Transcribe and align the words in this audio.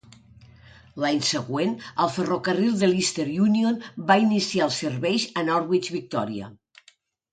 L'any 1.03 1.19
següent, 1.31 1.75
el 2.05 2.09
ferrocarril 2.15 2.73
de 2.79 2.89
l'Eastern 2.91 3.35
Union 3.43 3.77
va 4.09 4.17
iniciar 4.25 4.67
els 4.69 4.81
serveis 4.85 5.29
a 5.35 5.45
Norwich 5.51 5.93
Victoria. 5.99 6.51